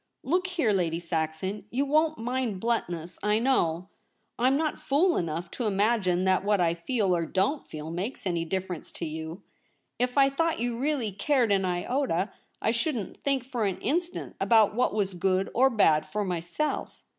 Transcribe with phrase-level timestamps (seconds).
[0.23, 3.89] Look here, Lady Saxon, you won't mind bluntness, I know.
[4.39, 8.43] I'm not fool enough to imagine that what I feel or don't feel makes any
[8.43, 9.43] difference to you.
[9.99, 12.33] If I thought you really cared an iota,
[12.63, 17.03] I shouldn't think for an instant about what was good or bad for myself.